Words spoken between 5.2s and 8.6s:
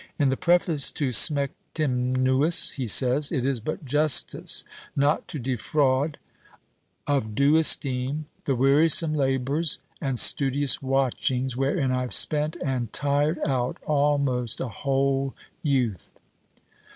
to defraud of due esteem the